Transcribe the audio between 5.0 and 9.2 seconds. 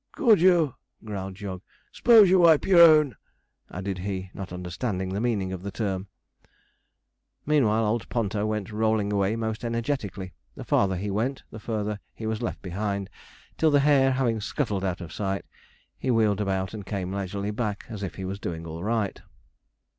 the meaning of the term. Meanwhile, old Ponto went rolling